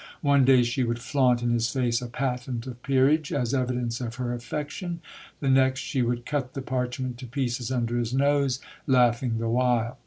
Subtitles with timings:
[0.21, 4.15] One day she would flaunt in his face a patent of peerage, as evidence of
[4.15, 4.99] her affection;
[5.41, 9.99] the next she would cut the parchment to pieces under his nose, laughing the while.